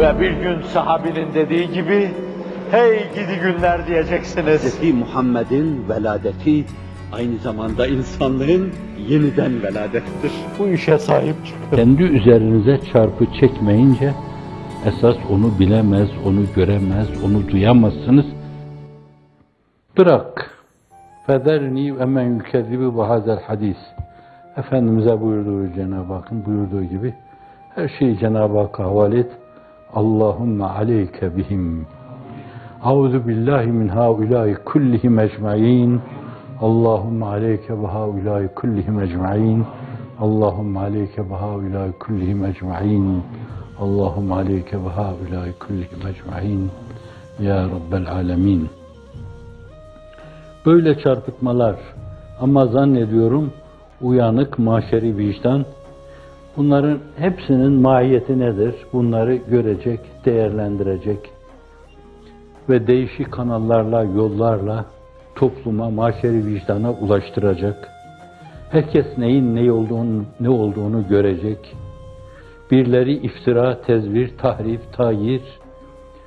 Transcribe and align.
Ve 0.00 0.20
bir 0.20 0.30
gün 0.30 0.62
sahabinin 0.62 1.34
dediği 1.34 1.72
gibi, 1.72 2.10
hey 2.70 2.98
gidi 3.14 3.40
günler 3.42 3.86
diyeceksiniz. 3.86 4.80
Hz. 4.80 4.94
Muhammed'in 4.94 5.88
veladeti 5.88 6.64
aynı 7.12 7.38
zamanda 7.38 7.86
insanlığın 7.86 8.72
yeniden 9.08 9.62
veladettir. 9.62 10.32
Bu 10.58 10.68
işe 10.68 10.98
sahip 10.98 11.46
çıkın. 11.46 11.76
Kendi 11.76 12.02
üzerinize 12.02 12.80
çarpı 12.92 13.26
çekmeyince 13.40 14.12
esas 14.86 15.16
onu 15.30 15.58
bilemez, 15.58 16.08
onu 16.26 16.40
göremez, 16.56 17.08
onu 17.24 17.48
duyamazsınız. 17.48 18.26
Bırak. 19.98 20.50
Federni 21.26 21.98
ve 21.98 22.04
men 22.04 22.34
yükezzibi 22.34 22.94
bu 22.94 23.08
hazel 23.08 23.40
hadis. 23.42 23.78
Efendimiz'e 24.56 25.20
buyurduğu 25.20 25.74
Cenab-ı 25.74 26.12
Hakk'ın 26.12 26.46
buyurduğu 26.46 26.84
gibi 26.84 27.14
her 27.74 27.88
şeyi 27.98 28.18
Cenab-ı 28.18 28.58
Hakk'a 28.58 28.84
havale 28.84 29.18
et. 29.18 29.30
Allahümme 29.94 30.64
aleyke 30.64 31.36
bihim. 31.36 31.86
Auzu 32.82 33.28
billahi 33.28 33.66
min 33.66 33.88
haulâi 33.88 34.54
kullihim 34.54 35.18
ecmaîn. 35.18 36.00
Allahümme 36.60 37.26
aleyke 37.26 37.82
ve 37.82 37.86
haulâi 37.86 38.48
kullihim 38.48 39.00
ecmaîn. 39.00 39.64
Allahümme 40.20 40.80
aleyke 40.80 41.30
ve 41.30 41.34
haulâi 41.34 41.92
kullihim 41.92 42.44
ecmaîn. 42.44 43.22
Allahümme 43.80 44.34
aleyke 44.34 44.84
ve 44.84 44.88
haulâi 44.88 45.52
kullihim 45.58 46.06
ecmaîn. 46.06 46.70
Ya 47.40 47.64
Rabbel 47.64 48.10
alemin. 48.10 48.68
Böyle 50.66 50.98
çarpıtmalar 50.98 51.76
ama 52.40 52.66
zannediyorum 52.66 53.52
uyanık 54.00 54.58
maşeri 54.58 55.16
vicdan 55.16 55.64
bunların 56.60 56.98
hepsinin 57.16 57.72
mahiyeti 57.72 58.38
nedir? 58.38 58.74
Bunları 58.92 59.34
görecek, 59.34 60.00
değerlendirecek 60.24 61.18
ve 62.68 62.86
değişik 62.86 63.32
kanallarla, 63.32 64.02
yollarla 64.02 64.84
topluma, 65.34 65.90
maşeri 65.90 66.46
vicdana 66.46 66.92
ulaştıracak. 66.92 67.88
Herkes 68.70 69.18
neyin 69.18 69.56
ne 69.56 69.72
olduğunu, 69.72 70.24
ne 70.40 70.48
olduğunu 70.48 71.08
görecek. 71.08 71.76
Birleri 72.70 73.12
iftira, 73.12 73.80
tezvir, 73.80 74.38
tahrif, 74.38 74.92
tayir 74.92 75.42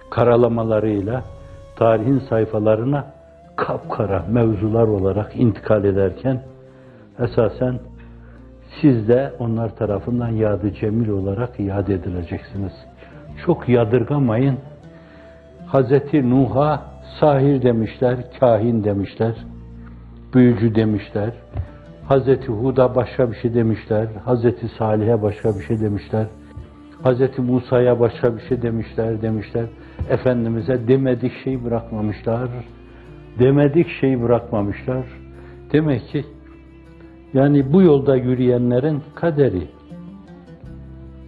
karalamalarıyla 0.09 1.23
tarihin 1.75 2.19
sayfalarına 2.29 3.05
kapkara 3.55 4.25
mevzular 4.29 4.87
olarak 4.87 5.35
intikal 5.35 5.83
ederken 5.83 6.43
esasen 7.19 7.79
siz 8.81 9.07
de 9.07 9.33
onlar 9.39 9.75
tarafından 9.75 10.27
yadı 10.27 10.73
cemil 10.73 11.09
olarak 11.09 11.59
yad 11.59 11.87
edileceksiniz. 11.87 12.73
Çok 13.45 13.69
yadırgamayın. 13.69 14.57
Hazreti 15.67 16.29
Nuh'a 16.29 16.81
sahir 17.19 17.61
demişler, 17.61 18.17
kahin 18.39 18.83
demişler, 18.83 19.35
büyücü 20.33 20.75
demişler. 20.75 21.31
Hazreti 22.07 22.47
Hud'a 22.47 22.95
başka 22.95 23.31
bir 23.31 23.35
şey 23.35 23.53
demişler, 23.53 24.07
Hazreti 24.25 24.67
Salih'e 24.77 25.21
başka 25.21 25.49
bir 25.55 25.63
şey 25.63 25.79
demişler. 25.79 26.25
Hazreti 27.03 27.41
Musa'ya 27.41 27.99
başka 27.99 28.37
bir 28.37 28.41
şey 28.41 28.61
demişler, 28.61 29.21
demişler. 29.21 29.65
Efendimiz'e 30.09 30.87
demedik 30.87 31.33
şey 31.43 31.63
bırakmamışlar. 31.63 32.49
Demedik 33.39 33.87
şey 33.89 34.21
bırakmamışlar. 34.21 35.05
Demek 35.71 36.07
ki 36.07 36.25
yani 37.33 37.73
bu 37.73 37.81
yolda 37.81 38.15
yürüyenlerin 38.15 39.01
kaderi 39.15 39.67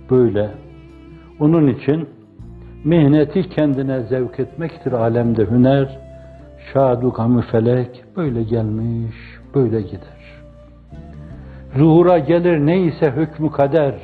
böyle. 0.10 0.50
Onun 1.40 1.68
için 1.68 2.10
mihneti 2.84 3.50
kendine 3.50 4.02
zevk 4.02 4.40
etmektir 4.40 4.92
alemde 4.92 5.52
hüner. 5.52 5.98
Şadu 6.74 7.12
gamı 7.12 7.42
felek 7.42 8.04
böyle 8.16 8.44
gelmiş, 8.44 9.16
böyle 9.56 9.82
gider. 9.82 10.42
Zuhura 11.78 12.20
gelir 12.20 12.66
neyse 12.66 13.14
hükmü 13.16 13.52
kader. 13.52 13.96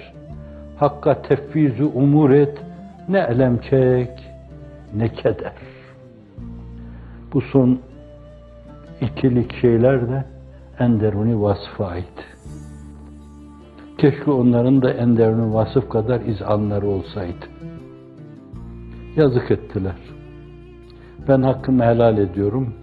Hakka 0.77 1.21
tefvizu 1.21 1.91
umur 1.95 2.29
et, 2.29 2.57
ne 3.09 3.19
elem 3.19 3.57
çek, 3.57 4.09
ne 4.95 5.09
keder. 5.09 5.53
Bu 7.33 7.41
son 7.41 7.79
ikilik 9.01 9.55
şeyler 9.55 10.09
de 10.09 10.23
enderuni 10.79 11.41
vasfa 11.41 11.87
ait. 11.87 12.25
Keşke 13.97 14.31
onların 14.31 14.81
da 14.81 14.91
enderuni 14.91 15.53
vasıf 15.53 15.89
kadar 15.89 16.21
izanları 16.21 16.87
olsaydı. 16.87 17.45
Yazık 19.15 19.51
ettiler. 19.51 19.95
Ben 21.27 21.41
hakkımı 21.41 21.83
helal 21.83 22.17
ediyorum. 22.17 22.73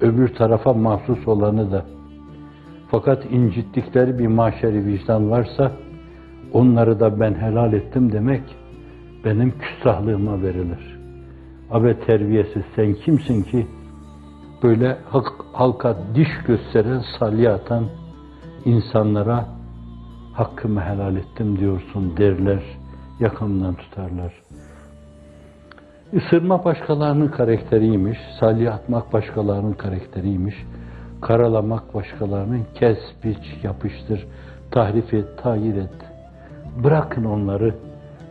Öbür 0.00 0.34
tarafa 0.34 0.72
mahsus 0.72 1.28
olanı 1.28 1.72
da. 1.72 1.84
Fakat 2.90 3.24
incittikleri 3.30 4.18
bir 4.18 4.26
maşeri 4.26 4.86
vicdan 4.86 5.30
varsa 5.30 5.72
onları 6.52 7.00
da 7.00 7.20
ben 7.20 7.34
helal 7.34 7.72
ettim 7.72 8.12
demek 8.12 8.42
benim 9.24 9.52
küstahlığıma 9.58 10.42
verilir. 10.42 10.98
Abi 11.70 11.96
terbiyesiz 12.06 12.62
sen 12.76 12.94
kimsin 12.94 13.42
ki 13.42 13.66
böyle 14.62 14.98
halka 15.52 15.96
diş 16.14 16.28
gösteren, 16.46 17.02
salya 17.18 17.54
atan 17.54 17.84
insanlara 18.64 19.46
hakkımı 20.32 20.80
helal 20.80 21.16
ettim 21.16 21.58
diyorsun 21.58 22.16
derler, 22.16 22.62
yakamdan 23.20 23.74
tutarlar. 23.74 24.32
Isırma 26.12 26.64
başkalarının 26.64 27.28
karakteriymiş, 27.28 28.18
salya 28.40 28.72
atmak 28.72 29.12
başkalarının 29.12 29.72
karakteriymiş, 29.72 30.54
karalamak 31.20 31.94
başkalarının 31.94 32.66
kes, 32.74 32.98
biç, 33.24 33.64
yapıştır, 33.64 34.26
tahrif 34.70 35.14
et, 35.14 35.26
tayir 35.42 35.76
et. 35.76 35.94
Bırakın 36.84 37.24
onları, 37.24 37.74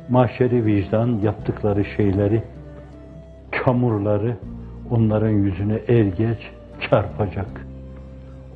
mahşeri 0.09 0.65
vicdan 0.65 1.07
yaptıkları 1.07 1.85
şeyleri, 1.85 2.43
çamurları 3.51 4.37
onların 4.91 5.29
yüzüne 5.29 5.79
er 5.87 6.05
geç 6.05 6.39
çarpacak. 6.89 7.65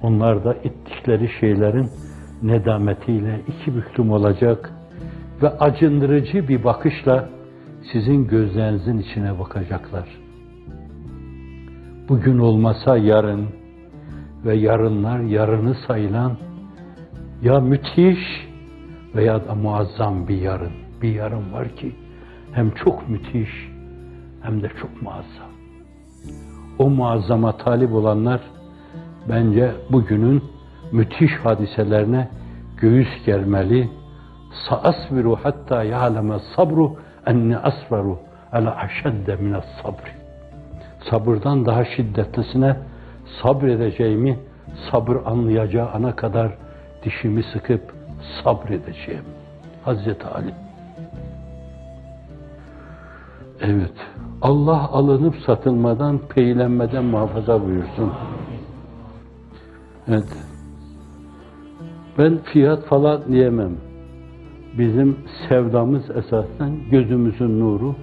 Onlar 0.04 0.44
da 0.44 0.54
ettikleri 0.54 1.30
şeylerin 1.40 1.90
nedametiyle 2.44 3.42
iki 3.48 3.76
büklüm 3.76 4.12
olacak 4.12 4.72
ve 5.42 5.50
acındırıcı 5.50 6.48
bir 6.48 6.64
bakışla 6.64 7.30
sizin 7.92 8.28
gözlerinizin 8.28 8.98
içine 8.98 9.40
bakacaklar. 9.40 10.08
Bugün 12.10 12.38
olmasa 12.38 12.98
yarın 12.98 13.48
ve 14.46 14.56
yarınlar 14.56 15.20
yarını 15.20 15.76
sayılan 15.88 16.38
ya 17.42 17.60
müthiş 17.60 18.20
veya 19.16 19.48
da 19.48 19.56
muazzam 19.56 20.28
bir 20.28 20.42
yarın. 20.42 20.72
Bir 21.02 21.14
yarın 21.14 21.54
var 21.54 21.76
ki 21.76 21.96
hem 22.52 22.72
çok 22.72 23.10
müthiş 23.10 23.50
hem 24.42 24.64
de 24.64 24.70
çok 24.82 25.02
muazzam. 25.02 25.55
O 26.80 26.90
muazzama 26.90 27.58
talip 27.58 27.94
olanlar 27.94 28.42
bence 29.30 29.72
bugünün 29.90 30.44
müthiş 30.92 31.32
hadiselerine 31.44 32.30
göğüs 32.78 33.26
germeli. 33.26 33.90
Saasbiru 34.70 35.38
hatta 35.44 35.84
ya'leme 35.84 36.36
sabru 36.56 36.96
enni 37.26 37.58
asfaru 37.58 38.20
ala 38.52 38.76
aşedde 38.76 39.36
mine 39.36 39.62
sabri. 39.82 40.12
Sabırdan 41.10 41.66
daha 41.66 41.86
şiddetlisine 41.86 42.78
sabredeceğimi, 43.42 44.40
sabır 44.92 45.18
anlayacağı 45.26 45.90
ana 45.90 46.16
kadar 46.16 46.58
dişimi 47.04 47.44
sıkıp 47.44 47.82
sabredeceğim. 48.44 49.26
Hazreti 49.84 50.28
Ali. 50.28 50.65
Evet. 53.62 53.94
Allah 54.42 54.90
alınıp 54.90 55.36
satılmadan, 55.36 56.20
peylenmeden 56.30 57.06
muhafaza 57.06 57.66
buyursun. 57.66 58.12
Evet. 60.08 60.38
Ben 62.18 62.38
fiyat 62.38 62.86
falan 62.86 63.22
diyemem. 63.28 63.72
Bizim 64.78 65.18
sevdamız 65.50 66.04
esasen 66.10 66.72
gözümüzün 66.92 67.60
nuru, 67.60 67.96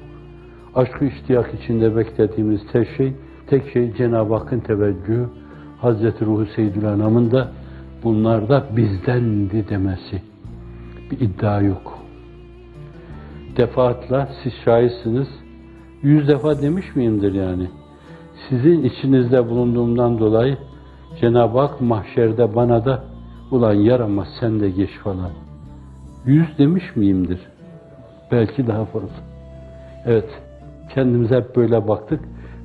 aşkı 0.75 1.05
iştiyak 1.05 1.55
içinde 1.55 1.97
beklediğimiz 1.97 2.61
tek 2.73 2.89
şey, 2.97 3.13
tek 3.47 3.73
şey 3.73 3.95
Cenab-ı 3.95 4.35
Hakk'ın 4.35 4.61
teveccühü, 4.61 5.29
Hazreti 5.81 6.27
Ruhu 6.27 6.47
Seyyidül 6.47 6.87
Anam'ın 6.87 7.31
da 7.31 7.49
bunlar 8.05 8.49
da 8.49 8.67
bizdendi 8.77 9.69
demesi. 9.69 10.23
Bir 11.11 11.21
iddia 11.21 11.61
yok. 11.61 11.99
Defaatla 13.57 14.29
siz 14.43 14.53
şahitsiniz, 14.65 15.29
yüz 16.03 16.29
defa 16.29 16.63
demiş 16.63 16.87
miyimdir 16.97 17.35
yani? 17.35 17.69
Sizin 18.49 18.85
içinizde 18.85 19.49
bulunduğumdan 19.49 20.19
dolayı 20.19 20.57
Cenab-ı 21.21 21.59
Hak 21.59 21.81
mahşerde 21.81 22.55
bana 22.55 22.85
da 22.85 23.05
ulan 23.51 23.75
yaramaz 23.75 24.29
sen 24.41 24.61
de 24.61 24.71
geç 24.71 24.91
falan. 25.05 25.31
Yüz 26.25 26.59
demiş 26.59 26.85
miyimdir? 26.97 27.41
Belki 28.31 28.67
daha 28.67 28.85
fazla. 28.85 29.09
Evet, 30.07 30.29
kendimize 30.95 31.37
hep 31.37 31.57
böyle 31.57 31.89
baktık 31.89 32.21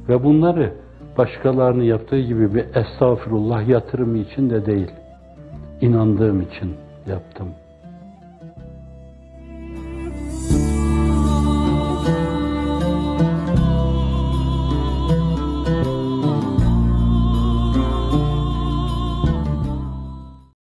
ve 0.09 0.23
bunları 0.23 0.73
başkalarının 1.17 1.83
yaptığı 1.83 2.19
gibi 2.19 2.53
bir 2.55 2.65
estağfurullah 2.75 3.67
yatırımı 3.67 4.17
için 4.17 4.49
de 4.49 4.65
değil, 4.65 4.91
inandığım 5.81 6.41
için 6.41 6.73
yaptım. 7.07 7.47